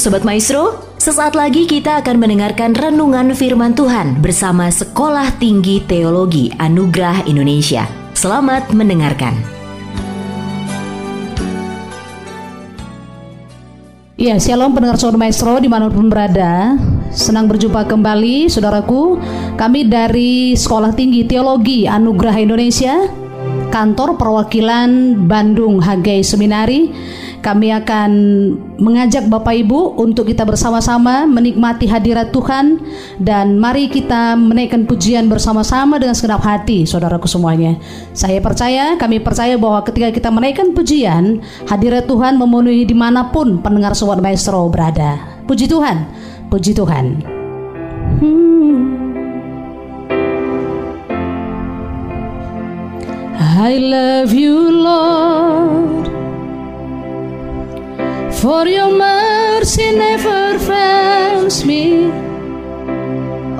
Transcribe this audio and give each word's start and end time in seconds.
Sobat 0.00 0.24
Maestro, 0.24 0.80
sesaat 0.96 1.36
lagi 1.36 1.68
kita 1.68 2.00
akan 2.00 2.16
mendengarkan 2.16 2.72
renungan 2.72 3.36
firman 3.36 3.76
Tuhan 3.76 4.16
bersama 4.24 4.72
Sekolah 4.72 5.28
Tinggi 5.36 5.84
Teologi 5.84 6.48
Anugerah 6.56 7.28
Indonesia. 7.28 7.84
Selamat 8.16 8.72
mendengarkan. 8.72 9.36
Ya, 14.16 14.40
shalom 14.40 14.72
pendengar 14.72 14.96
Sobat 14.96 15.20
Maestro 15.20 15.60
di 15.60 15.68
mana 15.68 15.92
pun 15.92 16.08
berada. 16.08 16.80
Senang 17.12 17.44
berjumpa 17.44 17.84
kembali, 17.84 18.48
saudaraku. 18.48 19.20
Kami 19.60 19.84
dari 19.84 20.56
Sekolah 20.56 20.96
Tinggi 20.96 21.28
Teologi 21.28 21.84
Anugerah 21.84 22.40
Indonesia, 22.40 23.04
kantor 23.68 24.16
perwakilan 24.16 25.12
Bandung 25.28 25.76
Hagai 25.84 26.24
Seminari 26.24 26.88
kami 27.40 27.72
akan 27.72 28.10
mengajak 28.76 29.26
Bapak 29.26 29.56
Ibu 29.64 29.96
untuk 29.96 30.28
kita 30.28 30.44
bersama-sama 30.44 31.24
menikmati 31.24 31.88
hadirat 31.88 32.32
Tuhan 32.32 32.80
dan 33.16 33.56
mari 33.56 33.88
kita 33.88 34.36
menaikkan 34.36 34.84
pujian 34.84 35.26
bersama-sama 35.26 35.96
dengan 35.96 36.12
segenap 36.12 36.44
hati, 36.44 36.84
saudaraku 36.84 37.24
semuanya. 37.24 37.80
Saya 38.12 38.38
percaya, 38.44 39.00
kami 39.00 39.24
percaya 39.24 39.56
bahwa 39.56 39.80
ketika 39.88 40.12
kita 40.12 40.28
menaikkan 40.28 40.76
pujian, 40.76 41.40
hadirat 41.64 42.04
Tuhan 42.04 42.36
memenuhi 42.36 42.84
di 42.84 42.96
mana 42.96 43.32
pun 43.32 43.58
pendengar 43.64 43.96
Sobat 43.96 44.20
Maestro 44.20 44.68
berada. 44.68 45.40
Puji 45.48 45.64
Tuhan, 45.64 46.06
puji 46.52 46.76
Tuhan. 46.76 47.06
Hmm. 48.20 48.40
I 53.60 53.76
love 53.76 54.32
you, 54.32 54.72
Lord. 54.72 55.99
For 58.40 58.66
your 58.66 58.90
mercy 58.90 59.94
never 59.94 60.58
fails 60.58 61.64
me. 61.64 62.10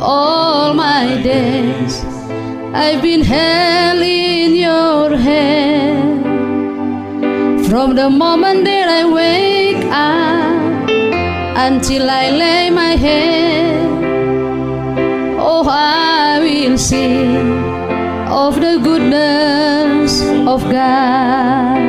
All 0.00 0.72
my 0.72 1.20
days 1.22 2.02
I've 2.72 3.02
been 3.02 3.20
held 3.20 4.00
in 4.00 4.54
your 4.54 5.16
hand. 5.16 6.20
From 7.70 7.94
the 7.94 8.10
moment 8.10 8.64
that 8.64 8.88
I 8.88 9.04
wake 9.04 9.84
up 9.92 10.90
Until 11.66 12.10
I 12.10 12.30
lay 12.30 12.68
my 12.68 12.96
head 12.96 13.86
Oh, 15.38 15.64
I 15.68 16.40
will 16.40 16.76
sing 16.76 17.62
of 18.26 18.56
the 18.56 18.80
goodness 18.82 20.20
of 20.48 20.62
God 20.68 21.79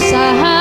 inside. 0.00 0.57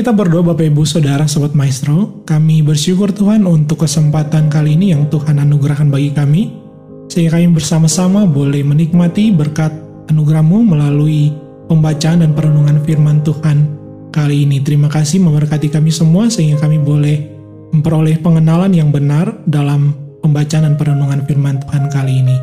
Kita 0.00 0.16
berdoa 0.16 0.40
Bapak 0.40 0.64
Ibu 0.64 0.88
Saudara 0.88 1.28
Sobat 1.28 1.52
Maestro. 1.52 2.24
Kami 2.24 2.64
bersyukur 2.64 3.12
Tuhan 3.12 3.44
untuk 3.44 3.84
kesempatan 3.84 4.48
kali 4.48 4.72
ini 4.72 4.96
yang 4.96 5.12
Tuhan 5.12 5.36
anugerahkan 5.36 5.92
bagi 5.92 6.08
kami. 6.16 6.56
Sehingga 7.12 7.36
kami 7.36 7.52
bersama-sama 7.52 8.24
boleh 8.24 8.64
menikmati 8.64 9.28
berkat 9.28 9.68
anugerahmu 10.08 10.72
melalui 10.72 11.36
pembacaan 11.68 12.24
dan 12.24 12.32
perenungan 12.32 12.80
firman 12.80 13.20
Tuhan 13.20 13.68
kali 14.08 14.48
ini. 14.48 14.64
Terima 14.64 14.88
kasih 14.88 15.20
memberkati 15.20 15.68
kami 15.68 15.92
semua 15.92 16.32
sehingga 16.32 16.64
kami 16.64 16.80
boleh 16.80 17.20
memperoleh 17.76 18.16
pengenalan 18.24 18.72
yang 18.72 18.88
benar 18.88 19.36
dalam 19.44 19.92
pembacaan 20.24 20.64
dan 20.64 20.74
perenungan 20.80 21.28
firman 21.28 21.60
Tuhan 21.60 21.92
kali 21.92 22.24
ini. 22.24 22.36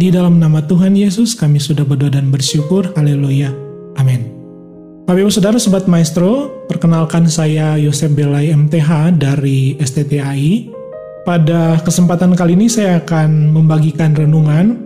Di 0.00 0.08
dalam 0.08 0.40
nama 0.40 0.64
Tuhan 0.64 0.96
Yesus 0.96 1.36
kami 1.36 1.60
sudah 1.60 1.84
berdoa 1.84 2.16
dan 2.16 2.32
bersyukur. 2.32 2.96
Haleluya. 2.96 3.52
Amin. 4.00 4.33
Bapak 5.04 5.20
Ibu 5.20 5.36
Saudara 5.36 5.60
Sobat 5.60 5.84
Maestro, 5.84 6.64
perkenalkan 6.64 7.28
saya 7.28 7.76
Yosef 7.76 8.08
Belai 8.16 8.56
MTH 8.56 9.20
dari 9.20 9.76
STTAI. 9.76 10.72
Pada 11.28 11.76
kesempatan 11.84 12.32
kali 12.32 12.56
ini 12.56 12.72
saya 12.72 13.04
akan 13.04 13.52
membagikan 13.52 14.16
renungan 14.16 14.80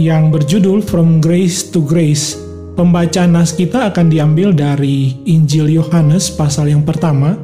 yang 0.00 0.32
berjudul 0.32 0.80
From 0.80 1.20
Grace 1.20 1.68
to 1.68 1.84
Grace. 1.84 2.40
Pembacaan 2.80 3.36
nas 3.36 3.52
kita 3.52 3.92
akan 3.92 4.08
diambil 4.08 4.56
dari 4.56 5.20
Injil 5.28 5.68
Yohanes 5.68 6.32
pasal 6.32 6.72
yang 6.72 6.80
pertama, 6.80 7.36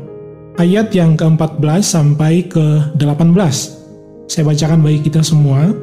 ayat 0.56 0.96
yang 0.96 1.20
ke-14 1.20 1.84
sampai 1.84 2.48
ke-18. 2.48 3.36
Saya 4.32 4.48
bacakan 4.48 4.80
bagi 4.80 5.12
kita 5.12 5.20
semua. 5.20 5.76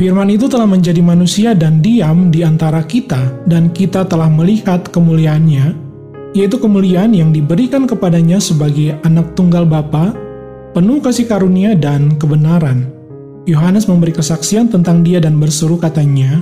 Firman 0.00 0.32
itu 0.32 0.48
telah 0.48 0.64
menjadi 0.64 1.04
manusia 1.04 1.52
dan 1.52 1.84
diam 1.84 2.32
di 2.32 2.40
antara 2.40 2.80
kita, 2.88 3.44
dan 3.44 3.68
kita 3.68 4.08
telah 4.08 4.32
melihat 4.32 4.88
kemuliaannya, 4.88 5.76
yaitu 6.32 6.56
kemuliaan 6.56 7.12
yang 7.12 7.36
diberikan 7.36 7.84
kepadanya 7.84 8.40
sebagai 8.40 8.96
anak 9.04 9.36
tunggal 9.36 9.68
Bapa, 9.68 10.16
penuh 10.72 11.04
kasih 11.04 11.28
karunia 11.28 11.76
dan 11.76 12.16
kebenaran. 12.16 12.88
Yohanes 13.44 13.92
memberi 13.92 14.16
kesaksian 14.16 14.72
tentang 14.72 15.04
dia 15.04 15.20
dan 15.20 15.36
berseru 15.36 15.76
katanya, 15.76 16.40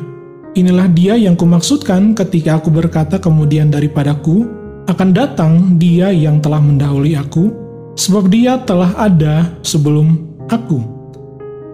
Inilah 0.54 0.86
dia 0.94 1.18
yang 1.18 1.34
kumaksudkan 1.34 2.14
ketika 2.14 2.62
aku 2.62 2.70
berkata 2.70 3.18
kemudian 3.18 3.74
daripadaku, 3.74 4.46
akan 4.86 5.10
datang 5.10 5.74
dia 5.82 6.14
yang 6.14 6.38
telah 6.38 6.62
mendahului 6.62 7.18
aku, 7.18 7.50
sebab 7.98 8.30
dia 8.30 8.62
telah 8.62 8.94
ada 8.94 9.50
sebelum 9.66 10.14
aku. 10.46 10.97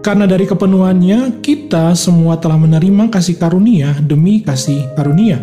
Karena 0.05 0.29
dari 0.29 0.45
kepenuhannya, 0.45 1.41
kita 1.41 1.97
semua 1.97 2.37
telah 2.37 2.61
menerima 2.61 3.09
kasih 3.09 3.41
karunia 3.41 3.89
demi 4.05 4.37
kasih 4.37 4.85
karunia. 4.93 5.41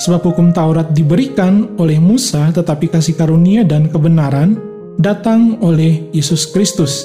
Sebab 0.00 0.32
hukum 0.32 0.48
Taurat 0.48 0.96
diberikan 0.96 1.76
oleh 1.76 2.00
Musa, 2.00 2.48
tetapi 2.56 2.88
kasih 2.88 3.20
karunia 3.20 3.68
dan 3.68 3.92
kebenaran 3.92 4.56
datang 4.96 5.60
oleh 5.60 6.08
Yesus 6.08 6.48
Kristus. 6.48 7.04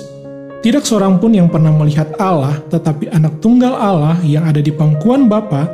Tidak 0.64 0.80
seorang 0.80 1.20
pun 1.20 1.36
yang 1.36 1.52
pernah 1.52 1.76
melihat 1.76 2.16
Allah, 2.24 2.56
tetapi 2.72 3.12
anak 3.12 3.44
tunggal 3.44 3.76
Allah 3.76 4.16
yang 4.24 4.48
ada 4.48 4.64
di 4.64 4.72
pangkuan 4.72 5.28
Bapa, 5.28 5.68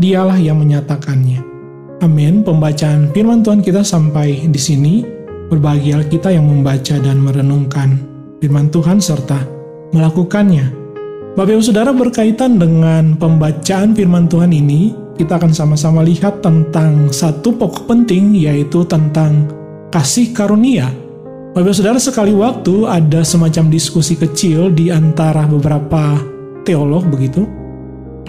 dialah 0.00 0.40
yang 0.40 0.56
menyatakannya. 0.56 1.44
Amin. 2.00 2.40
Pembacaan 2.40 3.12
firman 3.12 3.44
Tuhan 3.44 3.60
kita 3.60 3.84
sampai 3.84 4.48
di 4.48 4.60
sini. 4.60 5.04
Berbahagia 5.52 6.00
kita 6.08 6.32
yang 6.32 6.48
membaca 6.48 6.96
dan 6.96 7.20
merenungkan 7.20 8.00
firman 8.40 8.72
Tuhan 8.72 9.04
serta 9.04 9.55
melakukannya. 9.94 10.72
Bapak 11.36 11.52
Ibu 11.52 11.62
Saudara 11.62 11.92
berkaitan 11.92 12.56
dengan 12.56 13.12
pembacaan 13.20 13.92
firman 13.92 14.24
Tuhan 14.24 14.56
ini, 14.56 14.96
kita 15.20 15.36
akan 15.36 15.52
sama-sama 15.52 16.00
lihat 16.00 16.40
tentang 16.40 17.12
satu 17.12 17.52
pokok 17.52 17.84
penting 17.84 18.32
yaitu 18.32 18.88
tentang 18.88 19.44
kasih 19.92 20.32
karunia. 20.32 20.88
Bapak 21.52 21.68
Ibu 21.68 21.76
Saudara 21.76 22.00
sekali 22.00 22.32
waktu 22.32 22.88
ada 22.88 23.20
semacam 23.20 23.68
diskusi 23.68 24.16
kecil 24.16 24.72
di 24.72 24.88
antara 24.88 25.44
beberapa 25.44 26.16
teolog 26.64 27.04
begitu. 27.08 27.44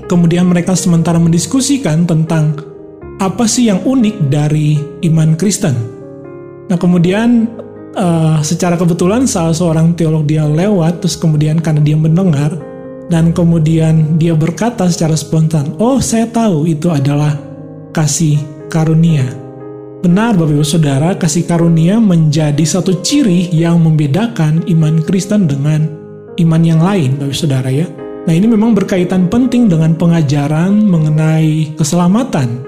Kemudian 0.08 0.48
mereka 0.48 0.76
sementara 0.76 1.20
mendiskusikan 1.20 2.08
tentang 2.08 2.56
apa 3.18 3.50
sih 3.50 3.68
yang 3.68 3.84
unik 3.84 4.30
dari 4.30 4.80
iman 5.10 5.34
Kristen. 5.36 5.76
Nah 6.68 6.78
kemudian 6.80 7.50
uh, 7.98 8.38
secara 8.46 8.78
kebetulan 8.78 9.26
salah 9.26 9.52
seorang 9.52 9.98
teolog 9.98 10.24
dia 10.24 10.46
lewat 10.46 11.02
terus 11.04 11.18
kemudian 11.18 11.58
karena 11.58 11.82
dia 11.82 11.98
mendengar 11.98 12.54
dan 13.08 13.32
kemudian 13.32 14.20
dia 14.20 14.36
berkata 14.36 14.86
secara 14.92 15.16
spontan, 15.16 15.76
"Oh, 15.80 15.98
saya 16.04 16.28
tahu 16.28 16.68
itu 16.68 16.92
adalah 16.92 17.36
kasih 17.96 18.40
karunia." 18.68 19.24
Benar 20.04 20.38
Bapak 20.38 20.54
Ibu 20.54 20.68
Saudara, 20.68 21.10
kasih 21.18 21.50
karunia 21.50 21.98
menjadi 21.98 22.62
satu 22.62 23.02
ciri 23.02 23.50
yang 23.50 23.82
membedakan 23.82 24.62
iman 24.70 25.02
Kristen 25.02 25.50
dengan 25.50 25.90
iman 26.38 26.62
yang 26.62 26.84
lain 26.84 27.18
Bapak 27.18 27.34
Ibu 27.34 27.36
Saudara 27.36 27.70
ya. 27.72 27.88
Nah, 28.28 28.36
ini 28.36 28.44
memang 28.44 28.76
berkaitan 28.76 29.32
penting 29.32 29.72
dengan 29.72 29.96
pengajaran 29.96 30.84
mengenai 30.84 31.80
keselamatan. 31.80 32.60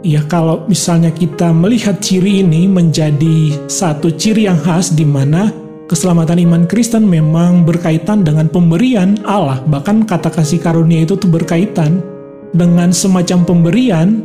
Ya, 0.00 0.24
kalau 0.24 0.64
misalnya 0.64 1.12
kita 1.12 1.52
melihat 1.52 2.00
ciri 2.00 2.40
ini 2.40 2.64
menjadi 2.64 3.68
satu 3.68 4.08
ciri 4.16 4.48
yang 4.48 4.56
khas 4.56 4.96
di 4.96 5.04
mana 5.04 5.52
keselamatan 5.92 6.40
iman 6.48 6.64
Kristen 6.64 7.04
memang 7.04 7.68
berkaitan 7.68 8.24
dengan 8.24 8.48
pemberian 8.48 9.20
Allah. 9.28 9.60
Bahkan 9.60 10.08
kata 10.08 10.32
kasih 10.32 10.56
karunia 10.64 11.04
itu 11.04 11.20
tuh 11.20 11.28
berkaitan 11.28 12.00
dengan 12.56 12.96
semacam 12.96 13.44
pemberian 13.44 14.24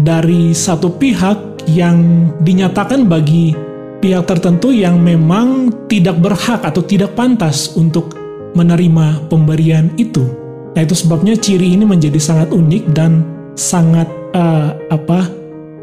dari 0.00 0.56
satu 0.56 0.88
pihak 0.88 1.68
yang 1.68 2.32
dinyatakan 2.40 3.04
bagi 3.04 3.52
pihak 4.00 4.24
tertentu 4.24 4.72
yang 4.72 4.96
memang 5.04 5.68
tidak 5.84 6.16
berhak 6.16 6.64
atau 6.64 6.80
tidak 6.80 7.12
pantas 7.12 7.76
untuk 7.76 8.16
menerima 8.56 9.28
pemberian 9.28 9.92
itu. 10.00 10.24
Nah, 10.72 10.80
itu 10.80 10.96
sebabnya 10.96 11.36
ciri 11.36 11.76
ini 11.76 11.84
menjadi 11.84 12.16
sangat 12.16 12.54
unik 12.56 12.84
dan 12.96 13.39
sangat 13.58 14.06
uh, 14.34 14.74
apa 14.90 15.40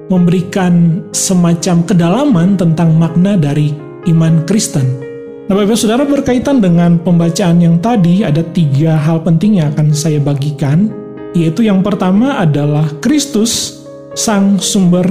memberikan 0.08 1.04
semacam 1.12 1.84
kedalaman 1.84 2.56
tentang 2.56 2.96
makna 2.96 3.36
dari 3.36 3.76
iman 4.08 4.44
Kristen. 4.48 5.04
Nah, 5.48 5.56
Bapak 5.56 5.80
Saudara 5.80 6.04
berkaitan 6.04 6.60
dengan 6.60 7.00
pembacaan 7.00 7.64
yang 7.64 7.80
tadi 7.80 8.24
ada 8.24 8.44
tiga 8.52 9.00
hal 9.00 9.24
penting 9.24 9.64
yang 9.64 9.72
akan 9.72 9.96
saya 9.96 10.20
bagikan, 10.20 10.92
yaitu 11.32 11.64
yang 11.64 11.80
pertama 11.80 12.40
adalah 12.40 12.88
Kristus 13.00 13.84
sang 14.12 14.60
sumber 14.60 15.08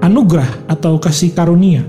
anugerah 0.00 0.68
atau 0.72 0.96
kasih 0.96 1.36
karunia. 1.36 1.84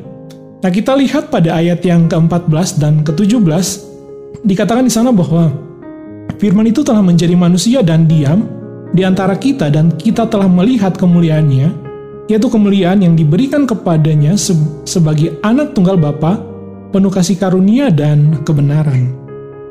Nah, 0.60 0.72
kita 0.74 0.96
lihat 0.98 1.32
pada 1.32 1.56
ayat 1.56 1.86
yang 1.86 2.12
ke-14 2.12 2.82
dan 2.82 3.06
ke-17 3.06 3.88
dikatakan 4.44 4.84
di 4.84 4.92
sana 4.92 5.16
bahwa 5.16 5.54
firman 6.42 6.68
itu 6.68 6.84
telah 6.84 7.04
menjadi 7.04 7.36
manusia 7.38 7.80
dan 7.80 8.10
diam 8.10 8.57
di 8.92 9.02
antara 9.04 9.36
kita 9.36 9.68
dan 9.68 9.92
kita 9.96 10.28
telah 10.28 10.48
melihat 10.48 10.96
kemuliaannya, 10.96 11.68
yaitu 12.28 12.48
kemuliaan 12.48 13.04
yang 13.04 13.16
diberikan 13.16 13.64
kepadanya 13.64 14.36
se 14.36 14.56
sebagai 14.88 15.40
anak 15.44 15.76
tunggal 15.76 15.96
Bapa, 15.96 16.40
penuh 16.92 17.12
kasih 17.12 17.40
karunia 17.40 17.92
dan 17.92 18.44
kebenaran. 18.44 19.12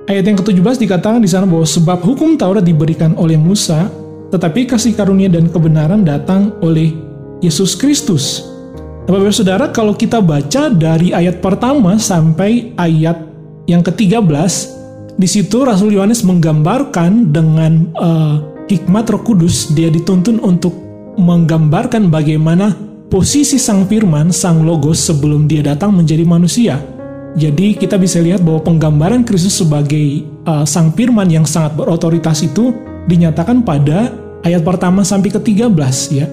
Ayat 0.06 0.22
yang 0.22 0.38
ke-17 0.38 0.86
dikatakan 0.86 1.18
di 1.18 1.26
sana 1.26 1.50
bahwa 1.50 1.66
sebab 1.66 1.98
hukum 2.04 2.38
Taurat 2.38 2.62
diberikan 2.62 3.18
oleh 3.18 3.34
Musa, 3.34 3.90
tetapi 4.30 4.70
kasih 4.70 4.94
karunia 4.94 5.26
dan 5.26 5.50
kebenaran 5.50 6.06
datang 6.06 6.54
oleh 6.62 6.94
Yesus 7.42 7.74
Kristus. 7.74 8.46
Bapak-Bapak 9.06 9.34
Saudara, 9.34 9.66
kalau 9.70 9.94
kita 9.94 10.18
baca 10.18 10.66
dari 10.70 11.14
ayat 11.14 11.38
pertama 11.38 11.94
sampai 11.98 12.74
ayat 12.74 13.18
yang 13.66 13.82
ke-13, 13.82 14.30
di 15.14 15.28
situ 15.30 15.62
Rasul 15.62 15.94
Yohanes 15.94 16.26
menggambarkan 16.26 17.30
dengan 17.34 17.90
uh, 17.98 18.55
hikmat 18.66 19.06
Roh 19.10 19.22
Kudus, 19.22 19.70
dia 19.72 19.90
dituntun 19.90 20.42
untuk 20.42 20.74
menggambarkan 21.16 22.12
bagaimana 22.12 22.74
posisi 23.08 23.56
Sang 23.56 23.86
Firman, 23.86 24.34
Sang 24.34 24.66
Logos 24.66 25.00
sebelum 25.00 25.46
dia 25.46 25.62
datang 25.62 25.94
menjadi 25.94 26.26
manusia. 26.26 26.82
Jadi 27.36 27.76
kita 27.76 28.00
bisa 28.00 28.18
lihat 28.18 28.40
bahwa 28.40 28.64
penggambaran 28.64 29.22
Kristus 29.22 29.60
sebagai 29.60 30.24
uh, 30.48 30.64
Sang 30.64 30.92
Firman 30.92 31.28
yang 31.28 31.44
sangat 31.44 31.76
berotoritas 31.76 32.42
itu 32.42 32.72
dinyatakan 33.06 33.62
pada 33.62 34.10
ayat 34.42 34.64
pertama 34.64 35.04
sampai 35.04 35.30
ke-13 35.36 35.94
ya. 36.16 36.26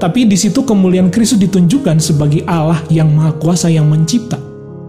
Tapi 0.00 0.24
di 0.24 0.38
situ 0.38 0.64
kemuliaan 0.64 1.12
Kristus 1.12 1.36
ditunjukkan 1.36 2.00
sebagai 2.00 2.40
Allah 2.48 2.80
yang 2.88 3.12
Maha 3.12 3.36
Kuasa 3.36 3.68
yang 3.68 3.90
mencipta. 3.90 4.40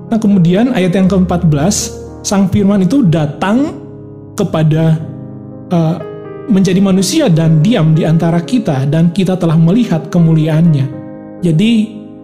Nah 0.07 0.19
kemudian 0.19 0.71
ayat 0.71 0.95
yang 0.95 1.11
ke-14, 1.11 1.75
Sang 2.23 2.47
Firman 2.47 2.87
itu 2.87 3.03
datang 3.03 3.75
kepada 4.39 4.95
uh, 5.73 6.10
menjadi 6.49 6.81
manusia 6.81 7.25
dan 7.29 7.61
diam 7.61 7.93
di 7.93 8.07
antara 8.07 8.41
kita 8.41 8.87
dan 8.89 9.13
kita 9.13 9.37
telah 9.37 9.59
melihat 9.59 10.09
kemuliaannya. 10.09 10.85
Jadi 11.41 11.71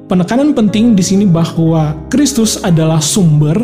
penekanan 0.10 0.54
penting 0.54 0.96
di 0.96 1.04
sini 1.04 1.26
bahwa 1.28 1.94
Kristus 2.10 2.62
adalah 2.64 3.02
sumber 3.04 3.58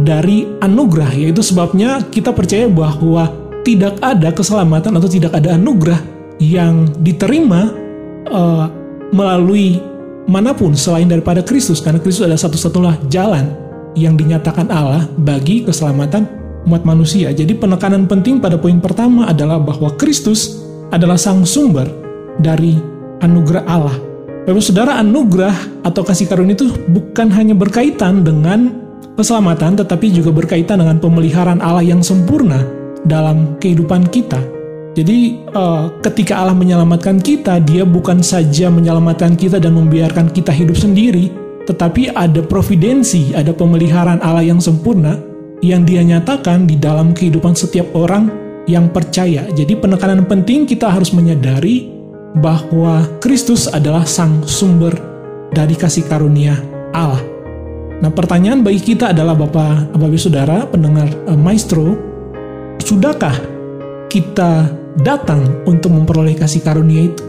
dari 0.00 0.46
anugerah, 0.62 1.12
yaitu 1.16 1.42
sebabnya 1.42 2.04
kita 2.08 2.30
percaya 2.30 2.70
bahwa 2.70 3.28
tidak 3.66 4.00
ada 4.00 4.32
keselamatan 4.32 4.96
atau 4.96 5.08
tidak 5.10 5.36
ada 5.36 5.58
anugerah 5.58 6.00
yang 6.40 6.88
diterima 7.04 7.68
uh, 8.32 8.66
melalui 9.12 9.76
mana 10.24 10.54
pun 10.54 10.72
selain 10.72 11.10
daripada 11.10 11.44
Kristus 11.44 11.82
karena 11.82 12.00
Kristus 12.00 12.24
adalah 12.24 12.40
satu-satunya 12.40 12.94
jalan 13.10 13.52
yang 13.98 14.14
dinyatakan 14.14 14.70
Allah 14.70 15.10
bagi 15.18 15.66
keselamatan 15.66 16.39
umat 16.66 16.82
manusia. 16.84 17.32
Jadi 17.32 17.56
penekanan 17.56 18.04
penting 18.04 18.42
pada 18.42 18.60
poin 18.60 18.76
pertama 18.82 19.28
adalah 19.28 19.60
bahwa 19.60 19.92
Kristus 19.96 20.60
adalah 20.90 21.16
sang 21.16 21.46
sumber 21.46 21.86
dari 22.42 22.76
anugerah 23.22 23.64
Allah. 23.68 23.96
Bapak 24.48 24.64
Saudara, 24.64 24.98
anugerah 24.98 25.84
atau 25.84 26.02
kasih 26.02 26.26
karunia 26.26 26.56
itu 26.56 26.72
bukan 26.90 27.28
hanya 27.30 27.54
berkaitan 27.54 28.24
dengan 28.24 28.72
keselamatan 29.14 29.76
tetapi 29.76 30.10
juga 30.10 30.32
berkaitan 30.32 30.80
dengan 30.80 30.96
pemeliharaan 30.96 31.60
Allah 31.60 31.84
yang 31.84 32.00
sempurna 32.00 32.64
dalam 33.04 33.60
kehidupan 33.60 34.08
kita. 34.08 34.40
Jadi 34.90 35.38
uh, 35.54 35.86
ketika 36.02 36.42
Allah 36.42 36.56
menyelamatkan 36.56 37.22
kita, 37.22 37.62
Dia 37.62 37.86
bukan 37.86 38.26
saja 38.26 38.66
menyelamatkan 38.72 39.38
kita 39.38 39.62
dan 39.62 39.78
membiarkan 39.78 40.34
kita 40.34 40.50
hidup 40.50 40.74
sendiri, 40.74 41.30
tetapi 41.70 42.10
ada 42.10 42.42
providensi, 42.42 43.30
ada 43.30 43.54
pemeliharaan 43.54 44.18
Allah 44.18 44.42
yang 44.42 44.58
sempurna 44.58 45.29
yang 45.60 45.84
Dia 45.84 46.00
nyatakan 46.04 46.64
di 46.64 46.76
dalam 46.80 47.12
kehidupan 47.12 47.52
setiap 47.52 47.88
orang 47.96 48.32
yang 48.64 48.88
percaya. 48.92 49.48
Jadi 49.52 49.76
penekanan 49.76 50.24
penting 50.28 50.64
kita 50.64 50.88
harus 50.88 51.12
menyadari 51.12 51.88
bahwa 52.38 53.06
Kristus 53.18 53.66
adalah 53.66 54.06
sang 54.06 54.44
sumber 54.46 54.94
dari 55.50 55.74
kasih 55.74 56.06
karunia 56.06 56.56
Allah. 56.94 57.22
Nah, 58.00 58.08
pertanyaan 58.08 58.64
bagi 58.64 58.80
kita 58.80 59.12
adalah 59.12 59.36
Bapak, 59.36 59.92
Bapak 59.92 60.16
Saudara, 60.16 60.64
pendengar 60.64 61.10
uh, 61.28 61.36
Maestro, 61.36 61.98
sudahkah 62.80 63.36
kita 64.08 64.72
datang 65.04 65.60
untuk 65.68 65.92
memperoleh 65.92 66.32
kasih 66.32 66.64
karunia 66.64 67.12
itu. 67.12 67.24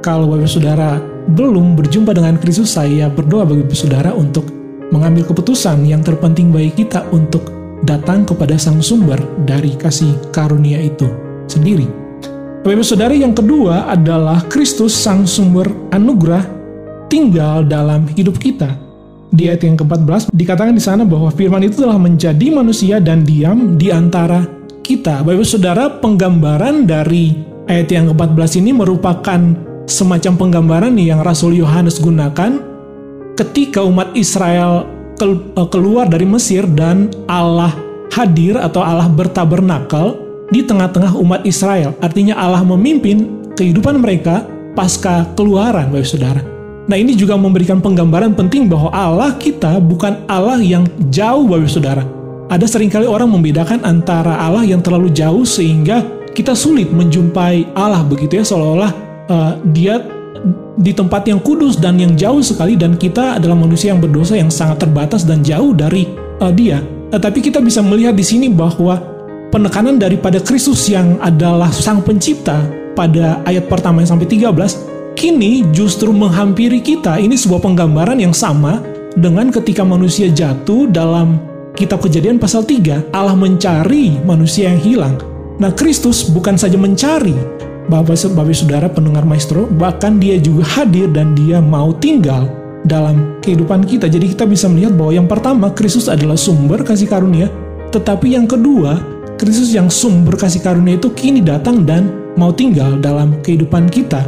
Kalau 0.00 0.24
Bapak 0.32 0.48
Saudara 0.48 0.96
belum 1.28 1.76
berjumpa 1.76 2.16
dengan 2.16 2.40
Kristus, 2.40 2.72
saya 2.72 3.12
berdoa 3.12 3.44
bagi 3.44 3.60
Bapak 3.60 3.76
Saudara 3.76 4.10
untuk 4.16 4.59
mengambil 4.90 5.26
keputusan 5.26 5.86
yang 5.86 6.02
terpenting 6.02 6.50
bagi 6.50 6.84
kita 6.84 7.06
untuk 7.14 7.46
datang 7.86 8.28
kepada 8.28 8.60
Sang 8.60 8.82
Sumber 8.84 9.18
dari 9.48 9.74
kasih 9.74 10.14
karunia 10.34 10.78
itu 10.78 11.08
sendiri. 11.48 11.88
Bapak 12.60 12.84
Saudara 12.84 13.16
yang 13.16 13.32
kedua 13.32 13.88
adalah 13.88 14.44
Kristus 14.52 14.92
Sang 14.92 15.24
Sumber 15.24 15.64
Anugerah 15.96 16.44
tinggal 17.08 17.64
dalam 17.64 18.04
hidup 18.12 18.36
kita. 18.36 18.76
Di 19.30 19.46
ayat 19.46 19.62
yang 19.62 19.78
ke-14 19.78 20.34
dikatakan 20.34 20.74
di 20.74 20.82
sana 20.82 21.06
bahwa 21.06 21.30
firman 21.30 21.62
itu 21.62 21.80
telah 21.80 21.96
menjadi 21.96 22.46
manusia 22.50 22.98
dan 22.98 23.22
diam 23.24 23.78
di 23.78 23.88
antara 23.88 24.44
kita. 24.84 25.22
Bapak 25.22 25.46
Saudara, 25.46 25.86
penggambaran 25.88 26.84
dari 26.84 27.38
ayat 27.70 27.88
yang 27.88 28.10
ke-14 28.12 28.60
ini 28.60 28.70
merupakan 28.74 29.40
semacam 29.86 30.32
penggambaran 30.36 30.94
yang 30.98 31.22
Rasul 31.22 31.58
Yohanes 31.58 32.02
gunakan 32.02 32.69
ketika 33.40 33.80
umat 33.80 34.12
Israel 34.12 34.84
eh, 35.16 35.68
keluar 35.72 36.04
dari 36.12 36.28
Mesir 36.28 36.68
dan 36.68 37.08
Allah 37.24 37.72
hadir 38.12 38.60
atau 38.60 38.84
Allah 38.84 39.08
bertabernakel 39.08 40.28
di 40.52 40.60
tengah-tengah 40.66 41.16
umat 41.16 41.40
Israel. 41.48 41.96
Artinya 42.04 42.36
Allah 42.36 42.60
memimpin 42.60 43.48
kehidupan 43.56 44.02
mereka 44.02 44.44
pasca 44.76 45.24
keluaran, 45.38 45.88
Bapak 45.88 46.04
Saudara. 46.04 46.42
Nah 46.90 46.98
ini 46.98 47.14
juga 47.14 47.38
memberikan 47.38 47.78
penggambaran 47.78 48.34
penting 48.34 48.66
bahwa 48.66 48.90
Allah 48.90 49.38
kita 49.38 49.78
bukan 49.78 50.26
Allah 50.26 50.58
yang 50.58 50.84
jauh 51.08 51.46
Bapak 51.46 51.70
Saudara. 51.70 52.02
Ada 52.50 52.66
sering 52.66 52.90
kali 52.90 53.06
orang 53.06 53.30
membedakan 53.30 53.86
antara 53.86 54.34
Allah 54.42 54.66
yang 54.66 54.82
terlalu 54.82 55.14
jauh 55.14 55.46
sehingga 55.46 56.02
kita 56.34 56.50
sulit 56.50 56.90
menjumpai 56.90 57.78
Allah 57.78 58.02
begitu 58.02 58.42
ya 58.42 58.44
seolah-olah 58.46 58.92
uh, 59.30 59.52
dia 59.70 60.02
di 60.80 60.92
tempat 60.96 61.28
yang 61.28 61.42
kudus 61.42 61.76
dan 61.76 62.00
yang 62.00 62.16
jauh 62.16 62.40
sekali 62.40 62.78
dan 62.78 62.96
kita 62.96 63.36
adalah 63.36 63.58
manusia 63.58 63.92
yang 63.92 64.00
berdosa 64.00 64.38
yang 64.38 64.48
sangat 64.48 64.88
terbatas 64.88 65.28
dan 65.28 65.44
jauh 65.44 65.76
dari 65.76 66.08
uh, 66.40 66.52
dia. 66.52 66.80
Tetapi 67.10 67.38
kita 67.42 67.58
bisa 67.60 67.82
melihat 67.82 68.14
di 68.14 68.24
sini 68.24 68.48
bahwa 68.48 68.96
penekanan 69.50 69.98
daripada 69.98 70.38
Kristus 70.38 70.86
yang 70.88 71.18
adalah 71.20 71.68
sang 71.74 72.00
pencipta 72.00 72.62
pada 72.94 73.42
ayat 73.44 73.66
pertama 73.66 74.00
yang 74.00 74.14
sampai 74.16 74.30
13 74.30 75.18
kini 75.18 75.68
justru 75.74 76.14
menghampiri 76.14 76.80
kita. 76.80 77.18
Ini 77.18 77.34
sebuah 77.34 77.60
penggambaran 77.60 78.16
yang 78.16 78.32
sama 78.32 78.80
dengan 79.18 79.50
ketika 79.50 79.82
manusia 79.82 80.30
jatuh 80.30 80.86
dalam 80.88 81.42
kitab 81.74 82.00
kejadian 82.00 82.38
pasal 82.38 82.62
3. 82.62 83.12
Allah 83.12 83.34
mencari 83.34 84.16
manusia 84.22 84.70
yang 84.70 84.80
hilang. 84.80 85.16
Nah, 85.60 85.74
Kristus 85.76 86.32
bukan 86.32 86.56
saja 86.56 86.80
mencari, 86.80 87.36
Bapak, 87.90 88.14
Bapak 88.38 88.54
Saudara 88.54 88.86
pendengar 88.86 89.26
maestro, 89.26 89.66
bahkan 89.66 90.22
dia 90.22 90.38
juga 90.38 90.62
hadir 90.78 91.10
dan 91.10 91.34
dia 91.34 91.58
mau 91.58 91.90
tinggal 91.98 92.46
dalam 92.86 93.34
kehidupan 93.42 93.82
kita. 93.82 94.06
Jadi 94.06 94.30
kita 94.30 94.46
bisa 94.46 94.70
melihat 94.70 94.94
bahwa 94.94 95.12
yang 95.12 95.26
pertama, 95.26 95.74
Kristus 95.74 96.06
adalah 96.06 96.38
sumber 96.38 96.86
kasih 96.86 97.10
karunia, 97.10 97.50
tetapi 97.90 98.38
yang 98.38 98.46
kedua, 98.46 99.02
Kristus 99.34 99.74
yang 99.74 99.90
sumber 99.90 100.38
kasih 100.38 100.62
karunia 100.62 101.02
itu 101.02 101.10
kini 101.10 101.42
datang 101.42 101.82
dan 101.82 102.14
mau 102.38 102.54
tinggal 102.54 102.94
dalam 103.02 103.42
kehidupan 103.42 103.90
kita. 103.90 104.22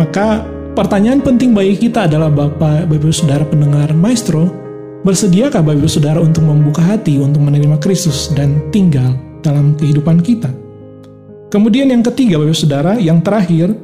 Maka 0.00 0.48
pertanyaan 0.72 1.20
penting 1.20 1.52
bagi 1.52 1.76
kita 1.76 2.08
adalah 2.08 2.32
Bapak, 2.32 2.88
Bapak 2.88 3.12
Saudara 3.12 3.44
pendengar 3.44 3.92
Maestro, 3.92 4.48
bersediakah 5.04 5.60
Bapak 5.60 5.84
Saudara 5.84 6.16
untuk 6.16 6.48
membuka 6.48 6.80
hati 6.80 7.20
untuk 7.20 7.44
menerima 7.44 7.76
Kristus 7.76 8.32
dan 8.32 8.56
tinggal 8.72 9.20
dalam 9.44 9.76
kehidupan 9.76 10.24
kita? 10.24 10.61
Kemudian 11.52 11.92
yang 11.92 12.00
ketiga 12.00 12.40
Bapak 12.40 12.56
Saudara, 12.56 12.96
yang 12.96 13.20
terakhir 13.20 13.76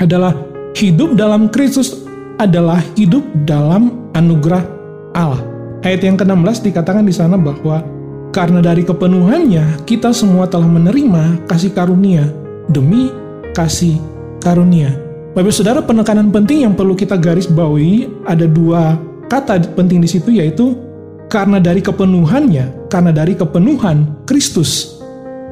adalah 0.00 0.32
hidup 0.72 1.20
dalam 1.20 1.52
Kristus 1.52 2.08
adalah 2.40 2.80
hidup 2.96 3.20
dalam 3.44 4.08
anugerah 4.16 4.64
Allah. 5.12 5.44
Ayat 5.84 6.00
yang 6.00 6.16
ke-16 6.16 6.64
dikatakan 6.64 7.04
di 7.04 7.12
sana 7.12 7.36
bahwa 7.36 7.84
karena 8.32 8.64
dari 8.64 8.88
kepenuhannya 8.88 9.84
kita 9.84 10.16
semua 10.16 10.48
telah 10.48 10.64
menerima 10.64 11.44
kasih 11.44 11.76
karunia 11.76 12.24
demi 12.72 13.12
kasih 13.52 14.00
karunia. 14.40 14.96
Bapak 15.36 15.52
Saudara, 15.52 15.84
penekanan 15.84 16.32
penting 16.32 16.64
yang 16.64 16.72
perlu 16.72 16.96
kita 16.96 17.20
garis 17.20 17.44
bawahi 17.44 18.08
ada 18.24 18.48
dua 18.48 18.96
kata 19.28 19.60
penting 19.76 20.00
di 20.00 20.08
situ 20.08 20.32
yaitu 20.32 20.72
karena 21.28 21.60
dari 21.60 21.84
kepenuhannya, 21.84 22.88
karena 22.88 23.12
dari 23.12 23.36
kepenuhan 23.36 24.24
Kristus. 24.24 24.97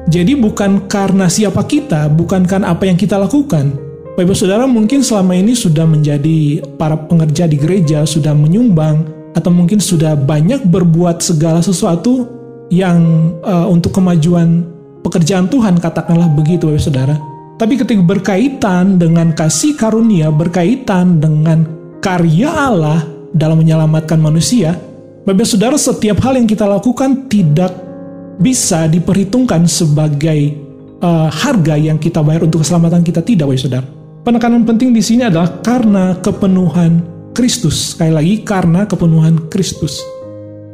Jadi 0.07 0.39
bukan 0.39 0.87
karena 0.87 1.27
siapa 1.27 1.67
kita, 1.67 2.07
bukan 2.07 2.47
karena 2.47 2.71
apa 2.71 2.87
yang 2.87 2.95
kita 2.95 3.19
lakukan. 3.19 3.75
Bapak 4.15 4.33
Saudara 4.33 4.63
mungkin 4.65 5.03
selama 5.03 5.35
ini 5.35 5.53
sudah 5.53 5.83
menjadi 5.83 6.63
para 6.79 6.95
pengerja 6.95 7.45
di 7.45 7.59
gereja, 7.59 8.07
sudah 8.07 8.31
menyumbang, 8.31 9.03
atau 9.35 9.51
mungkin 9.51 9.77
sudah 9.77 10.15
banyak 10.17 10.65
berbuat 10.65 11.21
segala 11.21 11.61
sesuatu 11.61 12.25
yang 12.73 13.29
uh, 13.43 13.67
untuk 13.67 13.99
kemajuan 13.99 14.65
pekerjaan 15.03 15.51
Tuhan, 15.51 15.77
katakanlah 15.77 16.31
begitu 16.33 16.71
Bapak 16.71 16.81
Saudara. 16.81 17.15
Tapi 17.61 17.75
ketika 17.75 18.01
berkaitan 18.01 18.95
dengan 18.97 19.35
kasih 19.35 19.75
karunia, 19.75 20.31
berkaitan 20.31 21.19
dengan 21.19 21.67
karya 22.01 22.49
Allah 22.49 23.03
dalam 23.35 23.59
menyelamatkan 23.59 24.17
manusia, 24.17 24.73
Bapak 25.27 25.45
Saudara 25.45 25.75
setiap 25.75 26.23
hal 26.23 26.39
yang 26.39 26.47
kita 26.47 26.63
lakukan 26.63 27.27
tidak 27.29 27.86
bisa 28.37 28.85
diperhitungkan 28.85 29.65
sebagai 29.65 30.53
uh, 31.01 31.29
harga 31.29 31.77
yang 31.77 31.97
kita 31.97 32.21
bayar 32.21 32.45
untuk 32.45 32.61
keselamatan 32.61 33.01
kita 33.01 33.21
tidak, 33.21 33.49
Bapak 33.49 33.61
Saudara. 33.61 33.87
Penekanan 34.27 34.63
penting 34.67 34.91
di 34.91 34.99
sini 34.99 35.23
adalah 35.25 35.63
karena 35.63 36.17
kepenuhan 36.19 36.99
Kristus. 37.31 37.95
Sekali 37.95 38.11
lagi, 38.11 38.33
karena 38.43 38.83
kepenuhan 38.83 39.47
Kristus. 39.47 40.03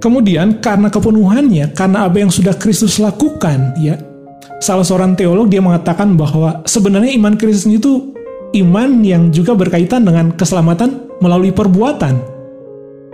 Kemudian 0.04 0.60
karena 0.60 0.92
kepenuhannya, 0.92 1.72
karena 1.72 2.10
apa 2.10 2.20
yang 2.20 2.28
sudah 2.28 2.58
Kristus 2.60 3.00
lakukan, 3.00 3.72
ya 3.80 3.96
salah 4.60 4.84
seorang 4.84 5.16
teolog 5.16 5.48
dia 5.52 5.60
mengatakan 5.60 6.16
bahwa 6.16 6.64
sebenarnya 6.68 7.12
iman 7.20 7.36
Kristen 7.36 7.76
itu 7.76 8.12
iman 8.64 9.04
yang 9.04 9.32
juga 9.32 9.56
berkaitan 9.56 10.08
dengan 10.08 10.32
keselamatan 10.36 11.20
melalui 11.20 11.52
perbuatan. 11.52 12.20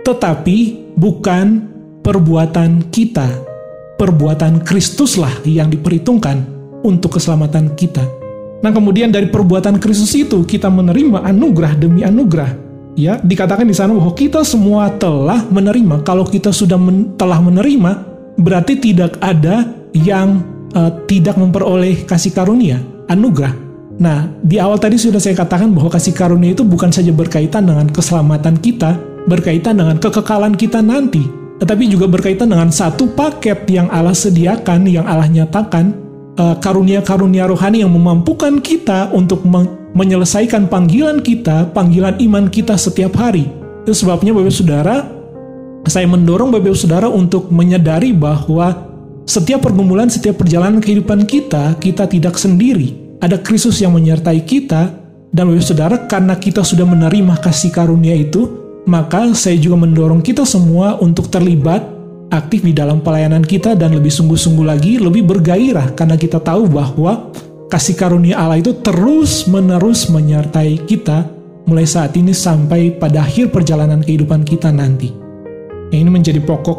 Tetapi 0.02 0.58
bukan 0.94 1.46
perbuatan 2.02 2.90
kita. 2.90 3.49
Perbuatan 4.00 4.64
Kristuslah 4.64 5.44
yang 5.44 5.68
diperhitungkan 5.68 6.40
untuk 6.80 7.20
keselamatan 7.20 7.76
kita. 7.76 8.00
Nah, 8.64 8.72
kemudian 8.72 9.12
dari 9.12 9.28
perbuatan 9.28 9.76
Kristus 9.76 10.16
itu 10.16 10.40
kita 10.40 10.72
menerima 10.72 11.20
anugerah 11.20 11.76
demi 11.76 12.00
anugerah. 12.00 12.48
Ya, 12.96 13.20
dikatakan 13.20 13.68
di 13.68 13.76
sana 13.76 13.92
bahwa 13.92 14.16
kita 14.16 14.40
semua 14.40 14.88
telah 14.96 15.44
menerima. 15.52 16.00
Kalau 16.00 16.24
kita 16.24 16.48
sudah 16.48 16.80
men 16.80 17.12
telah 17.20 17.44
menerima, 17.44 17.92
berarti 18.40 18.80
tidak 18.80 19.20
ada 19.20 19.68
yang 19.92 20.48
uh, 20.72 20.88
tidak 21.04 21.36
memperoleh 21.36 22.08
kasih 22.08 22.32
karunia, 22.32 22.80
anugerah. 23.08 23.52
Nah, 24.00 24.32
di 24.40 24.56
awal 24.56 24.80
tadi 24.80 24.96
sudah 24.96 25.20
saya 25.20 25.36
katakan 25.36 25.76
bahwa 25.76 25.92
kasih 25.92 26.16
karunia 26.16 26.56
itu 26.56 26.64
bukan 26.64 26.88
saja 26.88 27.12
berkaitan 27.12 27.68
dengan 27.68 27.84
keselamatan 27.92 28.56
kita, 28.64 28.96
berkaitan 29.28 29.76
dengan 29.76 30.00
kekekalan 30.00 30.56
kita 30.56 30.80
nanti, 30.80 31.20
tetapi 31.60 31.92
juga 31.92 32.08
berkaitan 32.08 32.48
dengan 32.48 32.72
satu 32.72 33.12
paket 33.12 33.68
yang 33.68 33.92
Allah 33.92 34.16
sediakan, 34.16 34.88
yang 34.88 35.04
Allah 35.04 35.28
nyatakan, 35.28 35.92
uh, 36.40 36.56
karunia-karunia 36.56 37.44
rohani 37.44 37.84
yang 37.84 37.92
memampukan 37.92 38.64
kita 38.64 39.12
untuk 39.12 39.44
menyelesaikan 39.92 40.72
panggilan 40.72 41.20
kita, 41.20 41.68
panggilan 41.76 42.16
iman 42.16 42.48
kita 42.48 42.80
setiap 42.80 43.12
hari. 43.20 43.44
Itu 43.84 43.92
sebabnya 43.92 44.32
Bapak 44.32 44.54
Saudara, 44.56 45.04
saya 45.84 46.08
mendorong 46.08 46.48
Bapak 46.48 46.72
Saudara 46.72 47.12
untuk 47.12 47.52
menyadari 47.52 48.16
bahwa 48.16 48.88
setiap 49.28 49.60
pergumulan, 49.60 50.08
setiap 50.08 50.40
perjalanan 50.40 50.80
kehidupan 50.80 51.28
kita, 51.28 51.76
kita 51.76 52.08
tidak 52.08 52.40
sendiri. 52.40 53.20
Ada 53.20 53.36
Kristus 53.36 53.84
yang 53.84 53.92
menyertai 53.92 54.40
kita, 54.48 54.96
dan 55.28 55.44
Bapak 55.44 55.62
Saudara, 55.62 55.96
karena 56.08 56.40
kita 56.40 56.64
sudah 56.64 56.88
menerima 56.88 57.36
kasih 57.38 57.68
karunia 57.68 58.16
itu, 58.16 58.59
maka 58.90 59.30
saya 59.38 59.54
juga 59.54 59.86
mendorong 59.86 60.18
kita 60.18 60.42
semua 60.42 60.98
untuk 60.98 61.30
terlibat 61.30 61.86
aktif 62.34 62.66
di 62.66 62.74
dalam 62.74 62.98
pelayanan 62.98 63.46
kita 63.46 63.78
dan 63.78 63.94
lebih 63.94 64.10
sungguh-sungguh 64.10 64.66
lagi, 64.66 64.98
lebih 64.98 65.22
bergairah 65.30 65.94
karena 65.94 66.18
kita 66.18 66.42
tahu 66.42 66.66
bahwa 66.66 67.30
kasih 67.70 67.94
karunia 67.94 68.34
Allah 68.34 68.58
itu 68.58 68.74
terus-menerus 68.82 70.10
menyertai 70.10 70.82
kita 70.90 71.22
mulai 71.70 71.86
saat 71.86 72.18
ini 72.18 72.34
sampai 72.34 72.98
pada 72.98 73.22
akhir 73.22 73.54
perjalanan 73.54 74.02
kehidupan 74.02 74.42
kita 74.42 74.74
nanti. 74.74 75.14
Yang 75.94 76.00
ini 76.02 76.10
menjadi 76.10 76.40
pokok 76.42 76.78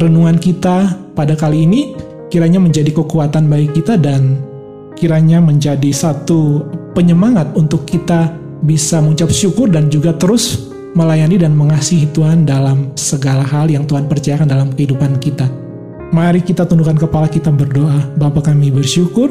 renungan 0.00 0.40
kita 0.40 0.96
pada 1.12 1.36
kali 1.36 1.68
ini 1.68 1.92
kiranya 2.32 2.64
menjadi 2.64 2.96
kekuatan 2.96 3.44
bagi 3.44 3.68
kita 3.76 4.00
dan 4.00 4.40
kiranya 4.96 5.44
menjadi 5.44 5.92
satu 5.92 6.64
penyemangat 6.96 7.52
untuk 7.60 7.84
kita 7.84 8.32
bisa 8.64 9.04
mengucap 9.04 9.28
syukur 9.28 9.68
dan 9.68 9.92
juga 9.92 10.16
terus 10.16 10.69
melayani 10.94 11.38
dan 11.38 11.54
mengasihi 11.54 12.10
Tuhan 12.10 12.46
dalam 12.46 12.94
segala 12.98 13.46
hal 13.46 13.70
yang 13.70 13.86
Tuhan 13.86 14.10
percayakan 14.10 14.48
dalam 14.48 14.68
kehidupan 14.74 15.18
kita. 15.22 15.46
Mari 16.10 16.42
kita 16.42 16.66
tundukkan 16.66 16.98
kepala 16.98 17.30
kita 17.30 17.54
berdoa. 17.54 18.10
Bapa 18.18 18.42
kami 18.42 18.74
bersyukur 18.74 19.30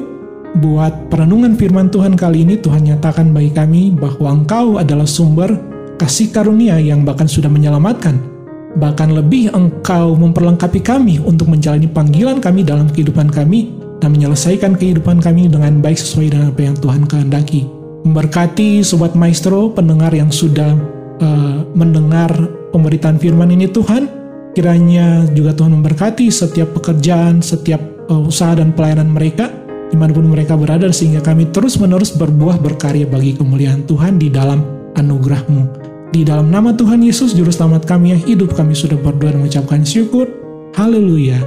buat 0.64 1.12
perenungan 1.12 1.60
firman 1.60 1.92
Tuhan 1.92 2.16
kali 2.16 2.48
ini 2.48 2.56
Tuhan 2.58 2.88
nyatakan 2.88 3.30
bagi 3.36 3.52
kami 3.52 3.94
bahwa 3.94 4.40
Engkau 4.40 4.80
adalah 4.80 5.06
sumber 5.06 5.54
kasih 6.00 6.32
karunia 6.32 6.80
yang 6.80 7.04
bahkan 7.04 7.28
sudah 7.28 7.52
menyelamatkan 7.52 8.40
bahkan 8.78 9.10
lebih 9.10 9.50
engkau 9.50 10.14
memperlengkapi 10.14 10.86
kami 10.86 11.18
untuk 11.18 11.50
menjalani 11.50 11.90
panggilan 11.90 12.38
kami 12.38 12.62
dalam 12.62 12.86
kehidupan 12.86 13.34
kami 13.34 13.74
dan 13.98 14.14
menyelesaikan 14.14 14.78
kehidupan 14.78 15.18
kami 15.20 15.50
dengan 15.50 15.82
baik 15.82 15.98
sesuai 15.98 16.28
dengan 16.32 16.48
apa 16.54 16.62
yang 16.62 16.76
Tuhan 16.78 17.04
kehendaki. 17.10 17.62
Memberkati 18.08 18.80
Sobat 18.86 19.18
Maestro, 19.18 19.74
pendengar 19.76 20.16
yang 20.16 20.32
sudah 20.32 20.99
uh, 21.20 21.68
mendengar 21.76 22.32
pemberitaan 22.72 23.20
firman 23.22 23.52
ini 23.54 23.70
Tuhan, 23.70 24.08
kiranya 24.56 25.28
juga 25.32 25.54
Tuhan 25.54 25.76
memberkati 25.80 26.28
setiap 26.32 26.76
pekerjaan, 26.76 27.44
setiap 27.44 27.80
uh, 28.10 28.24
usaha 28.24 28.58
dan 28.58 28.74
pelayanan 28.74 29.12
mereka, 29.12 29.52
di 29.90 29.96
mana 29.96 30.12
pun 30.16 30.28
mereka 30.28 30.58
berada, 30.58 30.90
sehingga 30.90 31.22
kami 31.22 31.52
terus-menerus 31.54 32.18
berbuah 32.18 32.58
berkarya 32.60 33.06
bagi 33.06 33.38
kemuliaan 33.38 33.86
Tuhan 33.86 34.18
di 34.18 34.28
dalam 34.34 34.64
anugerah-Mu. 34.98 35.64
Di 36.10 36.26
dalam 36.26 36.50
nama 36.50 36.74
Tuhan 36.74 37.06
Yesus, 37.06 37.38
Juru 37.38 37.54
Selamat 37.54 37.86
kami 37.86 38.18
yang 38.18 38.22
hidup, 38.26 38.58
kami 38.58 38.74
sudah 38.74 38.98
berdoa 38.98 39.30
dan 39.30 39.46
mengucapkan 39.46 39.86
syukur. 39.86 40.26
Haleluya. 40.74 41.38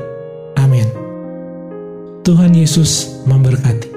Amin. 0.55 0.87
Tuhan 2.23 2.55
Yesus 2.55 3.23
memberkati. 3.27 3.91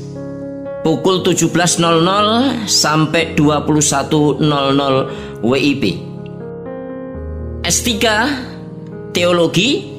pukul 0.83 1.23
17.00 1.23 2.67
sampai 2.67 3.39
21.00 3.39 5.47
WIB 5.47 5.85
S3 7.63 7.91
Teologi 9.15 9.95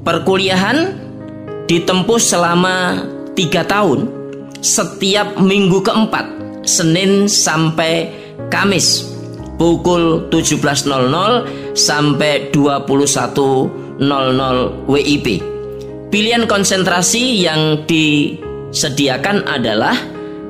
Perkuliahan 0.00 0.96
ditempuh 1.68 2.20
selama 2.20 3.04
3 3.36 3.64
tahun 3.64 4.08
setiap 4.60 5.40
minggu 5.40 5.80
keempat 5.80 6.24
Senin 6.64 7.24
sampai 7.24 8.12
Kamis 8.52 9.08
pukul 9.56 10.28
17.00 10.28 10.60
sampai 11.72 12.52
21.00 12.52 13.80
00 14.00 14.88
WIB. 14.88 15.49
Pilihan 16.10 16.50
konsentrasi 16.50 17.46
yang 17.46 17.86
disediakan 17.86 19.46
adalah 19.46 19.94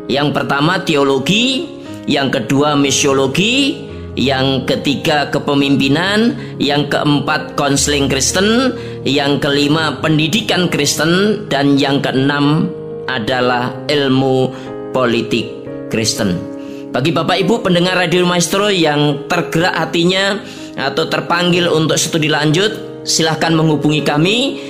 yang 0.09 0.33
pertama 0.33 0.81
teologi, 0.81 1.69
yang 2.09 2.33
kedua 2.33 2.81
misiologi, 2.81 3.77
yang 4.17 4.65
ketiga 4.65 5.29
kepemimpinan, 5.29 6.33
yang 6.57 6.89
keempat 6.89 7.61
konseling 7.61 8.09
Kristen, 8.09 8.73
yang 9.05 9.37
kelima 9.37 10.01
pendidikan 10.01 10.65
Kristen, 10.73 11.45
dan 11.53 11.77
yang 11.77 12.01
keenam 12.01 12.73
adalah 13.05 13.69
ilmu 13.93 14.57
politik 14.97 15.45
Kristen. 15.93 16.41
Bagi 16.89 17.13
Bapak 17.13 17.37
Ibu 17.37 17.61
pendengar 17.61 18.01
Radio 18.01 18.25
Maestro 18.25 18.73
yang 18.73 19.29
tergerak 19.29 19.77
hatinya 19.77 20.41
atau 20.81 21.05
terpanggil 21.05 21.69
untuk 21.69 22.01
studi 22.01 22.33
lanjut, 22.33 23.05
silahkan 23.05 23.53
menghubungi 23.53 24.01
kami 24.01 24.70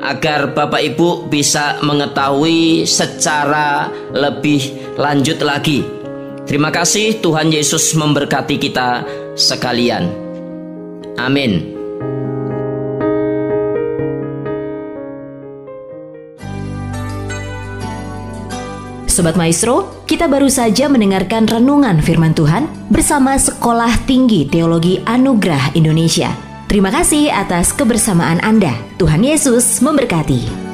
agar 0.00 0.52
Bapak 0.56 0.80
Ibu 0.80 1.28
bisa 1.28 1.78
mengetahui 1.84 2.88
secara 2.88 3.92
lebih 4.12 4.96
lanjut 4.96 5.40
lagi. 5.44 5.84
Terima 6.48 6.74
kasih 6.74 7.22
Tuhan 7.22 7.54
Yesus 7.54 7.94
memberkati 7.94 8.58
kita 8.58 9.06
sekalian. 9.38 10.10
Amin. 11.20 11.80
Sobat 19.10 19.36
Maestro, 19.36 20.00
kita 20.08 20.30
baru 20.30 20.48
saja 20.48 20.88
mendengarkan 20.88 21.44
renungan 21.44 22.00
firman 22.00 22.32
Tuhan 22.32 22.66
bersama 22.88 23.36
Sekolah 23.36 23.92
Tinggi 24.08 24.48
Teologi 24.48 25.02
Anugerah 25.04 25.76
Indonesia. 25.76 26.49
Terima 26.70 26.94
kasih 26.94 27.34
atas 27.34 27.74
kebersamaan 27.74 28.38
Anda. 28.46 28.70
Tuhan 28.94 29.26
Yesus 29.26 29.82
memberkati. 29.82 30.69